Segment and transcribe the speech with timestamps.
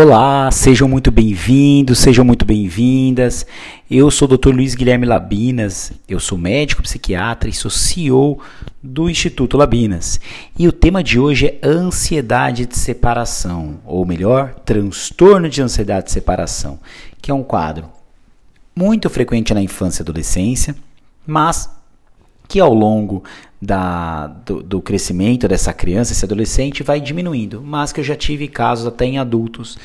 [0.00, 3.44] Olá, sejam muito bem-vindos, sejam muito bem-vindas.
[3.90, 4.50] Eu sou o Dr.
[4.50, 8.38] Luiz Guilherme Labinas, eu sou médico psiquiatra e sou CEO
[8.80, 10.20] do Instituto Labinas.
[10.56, 16.12] E o tema de hoje é ansiedade de separação, ou melhor, transtorno de ansiedade de
[16.12, 16.78] separação,
[17.20, 17.90] que é um quadro
[18.76, 20.76] muito frequente na infância e adolescência,
[21.26, 21.68] mas
[22.48, 23.22] que ao longo
[23.60, 28.48] da, do, do, crescimento dessa criança, esse adolescente, vai diminuindo, mas que eu já tive
[28.48, 29.76] casos até em adultos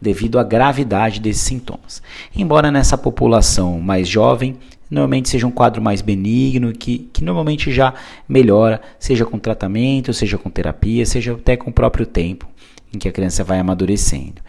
[0.00, 2.02] devido à gravidade desses sintomas.
[2.34, 4.56] Embora nessa população mais jovem,
[4.90, 7.94] normalmente seja um quadro mais benigno, que, que normalmente já
[8.28, 12.48] melhora, seja com tratamento, seja com terapia, seja até com o próprio tempo
[12.92, 14.40] em que a criança vai amadurecendo.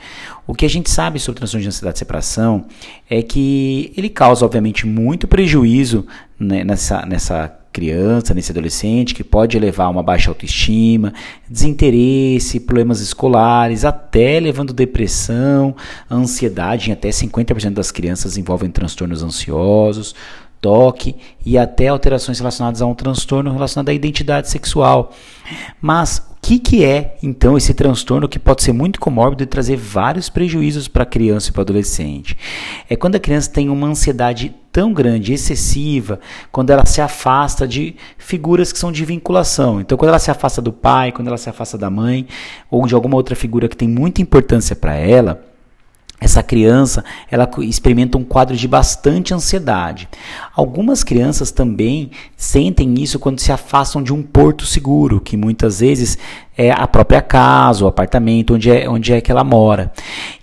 [0.48, 2.65] O que a gente sabe sobre transtorno de ansiedade de separação
[3.09, 6.07] é que ele causa, obviamente, muito prejuízo
[6.40, 11.13] né, nessa, nessa criança, nesse adolescente, que pode levar a uma baixa autoestima,
[11.47, 15.75] desinteresse, problemas escolares, até levando depressão,
[16.09, 16.89] ansiedade.
[16.89, 20.15] Em até 50% das crianças envolvem transtornos ansiosos,
[20.61, 25.13] toque e até alterações relacionadas a um transtorno relacionado à identidade sexual.
[25.81, 29.76] Mas o que, que é então esse transtorno que pode ser muito comórbido e trazer
[29.76, 32.37] vários prejuízos para a criança e para o adolescente?
[32.89, 36.22] É quando a criança tem uma ansiedade tão grande, excessiva,
[36.54, 39.82] quando ela se afasta de figuras que são de vinculação.
[39.82, 42.26] Então, quando ela se afasta do pai, quando ela se afasta da mãe
[42.72, 45.48] ou de alguma outra figura que tem muita importância para ela,
[46.20, 50.09] essa criança ela experimenta um quadro de bastante ansiedade.
[50.53, 56.17] Algumas crianças também sentem isso quando se afastam de um porto seguro, que muitas vezes
[56.57, 59.93] é a própria casa, o apartamento onde é, onde é que ela mora.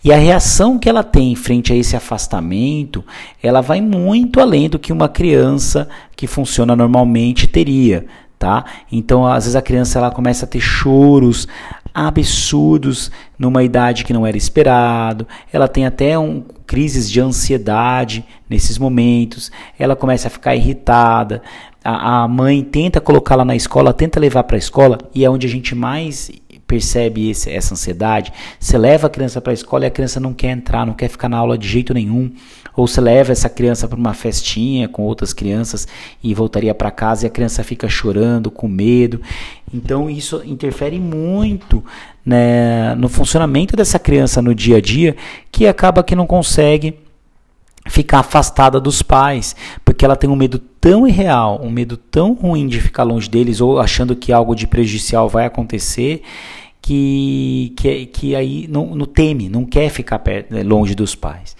[0.02, 3.04] E a reação que ela tem frente a esse afastamento,
[3.42, 8.06] ela vai muito além do que uma criança que funciona normalmente teria
[8.38, 8.64] tá?
[8.90, 11.46] Então, às vezes a criança ela começa a ter choros
[11.94, 15.26] absurdos numa idade que não era esperado.
[15.50, 19.50] Ela tem até um crises de ansiedade nesses momentos.
[19.78, 21.42] Ela começa a ficar irritada.
[21.82, 25.46] A, a mãe tenta colocá-la na escola, tenta levar para a escola e é onde
[25.46, 26.30] a gente mais
[26.66, 28.32] percebe esse, essa ansiedade.
[28.58, 31.08] Você leva a criança para a escola e a criança não quer entrar, não quer
[31.08, 32.30] ficar na aula de jeito nenhum.
[32.76, 35.88] Ou você leva essa criança para uma festinha com outras crianças
[36.22, 39.20] e voltaria para casa e a criança fica chorando, com medo.
[39.72, 41.82] Então isso interfere muito
[42.24, 45.16] né, no funcionamento dessa criança no dia a dia,
[45.50, 46.98] que acaba que não consegue
[47.88, 49.54] ficar afastada dos pais,
[49.96, 53.62] porque ela tem um medo tão irreal, um medo tão ruim de ficar longe deles
[53.62, 56.20] ou achando que algo de prejudicial vai acontecer,
[56.82, 61.56] que, que, que aí não, não teme, não quer ficar perto, longe dos pais.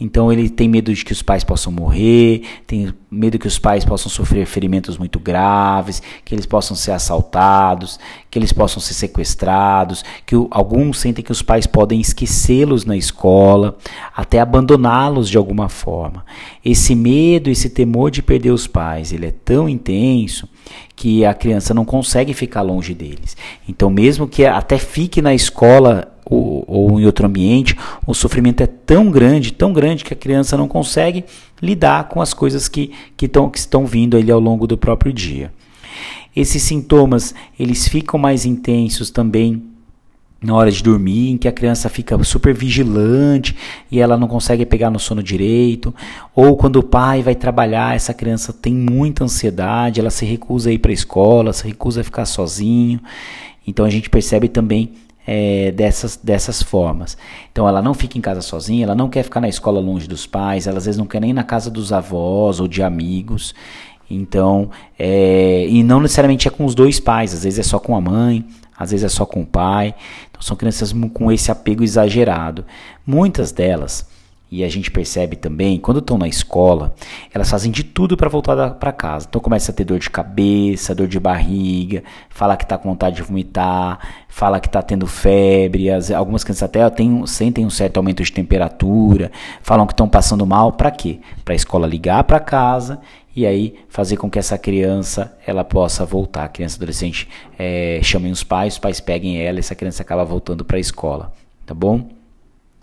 [0.00, 3.84] Então ele tem medo de que os pais possam morrer, tem medo que os pais
[3.84, 7.98] possam sofrer ferimentos muito graves, que eles possam ser assaltados,
[8.30, 12.96] que eles possam ser sequestrados, que o, alguns sentem que os pais podem esquecê-los na
[12.96, 13.76] escola,
[14.16, 16.24] até abandoná-los de alguma forma.
[16.64, 20.48] Esse medo, esse temor de perder os pais, ele é tão intenso
[20.94, 23.36] que a criança não consegue ficar longe deles.
[23.68, 28.66] Então mesmo que até fique na escola ou, ou em outro ambiente, o sofrimento é
[28.66, 31.24] tão grande, tão grande que a criança não consegue
[31.60, 35.12] lidar com as coisas que, que, tão, que estão vindo ali ao longo do próprio
[35.12, 35.52] dia.
[36.36, 39.62] Esses sintomas, eles ficam mais intensos também
[40.40, 43.56] na hora de dormir, em que a criança fica super vigilante
[43.90, 45.92] e ela não consegue pegar no sono direito,
[46.34, 50.72] ou quando o pai vai trabalhar, essa criança tem muita ansiedade, ela se recusa a
[50.72, 53.00] ir para a escola, se recusa a ficar sozinho.
[53.66, 54.92] Então a gente percebe também
[55.30, 57.18] é, dessas, dessas formas.
[57.52, 60.26] Então ela não fica em casa sozinha, ela não quer ficar na escola longe dos
[60.26, 63.54] pais, ela às vezes não quer nem na casa dos avós ou de amigos.
[64.10, 67.94] Então, é, e não necessariamente é com os dois pais, às vezes é só com
[67.94, 68.42] a mãe,
[68.74, 69.94] às vezes é só com o pai.
[70.30, 72.64] Então são crianças com esse apego exagerado.
[73.06, 74.08] Muitas delas
[74.50, 76.94] e a gente percebe também, quando estão na escola,
[77.34, 79.26] elas fazem de tudo para voltar para casa.
[79.28, 83.16] Então começa a ter dor de cabeça, dor de barriga, fala que está com vontade
[83.16, 85.90] de vomitar, fala que está tendo febre.
[85.90, 89.30] As, algumas crianças até tem, sentem um certo aumento de temperatura,
[89.62, 90.72] falam que estão passando mal.
[90.72, 91.20] Para quê?
[91.44, 93.00] Para a escola ligar para casa
[93.36, 96.44] e aí fazer com que essa criança ela possa voltar.
[96.44, 97.28] A criança adolescente
[97.58, 101.32] é, chamem os pais, os pais peguem ela essa criança acaba voltando para a escola.
[101.66, 102.17] Tá bom?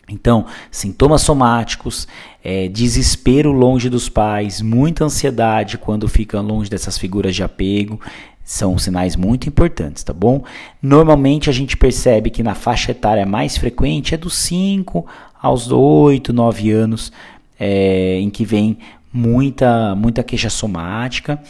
[0.10, 2.08] Então, sintomas somáticos,
[2.44, 8.00] é, desespero longe dos pais, muita ansiedade quando ficam longe dessas figuras de apego,
[8.44, 10.44] são sinais muito importantes, tá bom?
[10.80, 15.06] Normalmente a gente percebe que na faixa etária mais frequente é dos 5
[15.42, 17.12] aos 8, 9 anos,
[17.60, 18.78] é, em que vem
[19.12, 21.42] muita, muita queixa somática.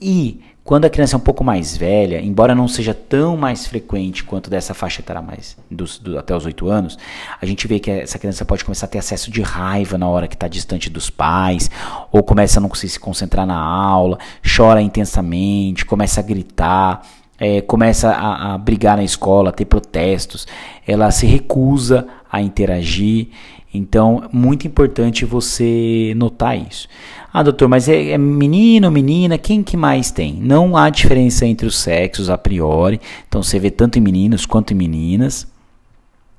[0.00, 4.22] E Quando a criança é um pouco mais velha, embora não seja tão mais frequente
[4.22, 6.98] quanto dessa faixa etária mais dos, do, até os 8 anos,
[7.40, 10.28] a gente vê que essa criança pode começar a ter acesso de raiva na hora
[10.28, 11.70] que está distante dos pais,
[12.12, 17.00] ou começa a não conseguir se concentrar na aula, chora intensamente, começa a gritar,
[17.38, 20.46] é, começa a, a brigar na escola, a ter protestos,
[20.86, 23.28] ela se recusa a interagir.
[23.72, 26.88] Então, muito importante você notar isso.
[27.32, 30.34] Ah, doutor, mas é, é menino, menina, quem que mais tem?
[30.34, 33.00] Não há diferença entre os sexos a priori.
[33.28, 35.46] Então, você vê tanto em meninos quanto em meninas.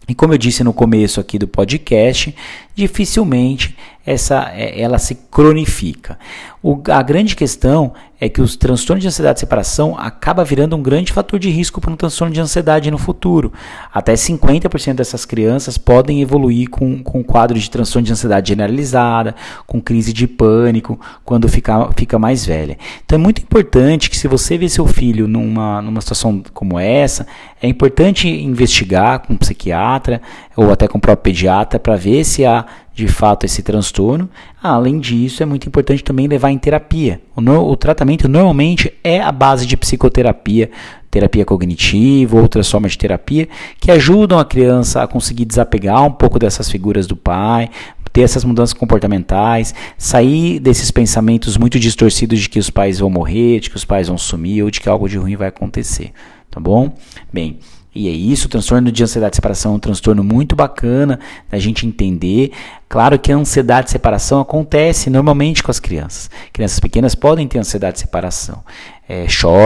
[0.08, 2.36] E como eu disse no começo aqui do podcast,
[2.74, 6.18] dificilmente essa, é, ela se cronifica.
[6.62, 10.82] O, a grande questão é que os transtornos de ansiedade e separação acaba virando um
[10.82, 13.54] grande fator de risco para um transtorno de ansiedade no futuro.
[13.94, 19.36] Até 50% dessas crianças podem evoluir com, com quadro de transtorno de ansiedade generalizada,
[19.66, 22.78] com crise de pânico, quando fica, fica mais velha.
[23.06, 27.26] Então é muito importante que se você vê seu filho numa, numa situação como essa,
[27.62, 30.22] é importante investigar com um psiquiatra
[30.58, 32.66] ou até com o próprio pediatra para ver se há
[33.00, 34.30] de fato esse transtorno.
[34.62, 37.22] Além disso, é muito importante também levar em terapia.
[37.36, 40.70] O, no, o tratamento normalmente é a base de psicoterapia,
[41.10, 43.48] terapia cognitiva, outras formas de terapia
[43.80, 47.70] que ajudam a criança a conseguir desapegar um pouco dessas figuras do pai,
[48.12, 53.60] ter essas mudanças comportamentais, sair desses pensamentos muito distorcidos de que os pais vão morrer,
[53.60, 56.12] de que os pais vão sumir ou de que algo de ruim vai acontecer,
[56.52, 56.94] tá bom?
[57.32, 57.60] Bem,
[57.94, 61.20] e é isso, o transtorno de ansiedade de separação é um transtorno muito bacana
[61.50, 62.52] da gente entender.
[62.88, 66.30] Claro que a ansiedade de separação acontece normalmente com as crianças.
[66.54, 68.64] Crianças pequenas podem ter ansiedade de separação.
[69.08, 69.26] É,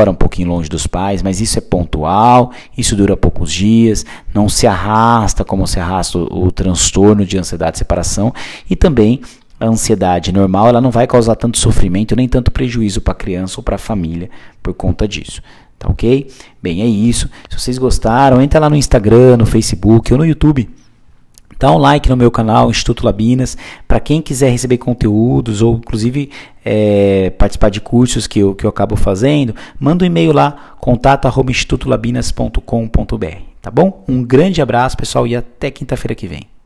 [0.09, 4.65] um pouquinho longe dos pais, mas isso é pontual, isso dura poucos dias, não se
[4.65, 8.33] arrasta como se arrasta o, o transtorno de ansiedade de separação.
[8.69, 9.19] E também
[9.59, 13.59] a ansiedade normal ela não vai causar tanto sofrimento nem tanto prejuízo para a criança
[13.59, 14.29] ou para a família
[14.61, 15.41] por conta disso.
[15.83, 16.27] Tá ok?
[16.61, 17.29] Bem, é isso.
[17.49, 20.69] Se vocês gostaram, entra lá no Instagram, no Facebook ou no YouTube.
[21.59, 23.57] Dá um like no meu canal, Instituto Labinas.
[23.85, 26.29] Para quem quiser receber conteúdos ou, inclusive,
[26.63, 33.41] é, participar de cursos que eu, que eu acabo fazendo, manda um e-mail lá, contato.institutolabinas.com.br.
[33.61, 34.05] Tá bom?
[34.07, 36.52] Um grande abraço, pessoal, e até quinta-feira que vem.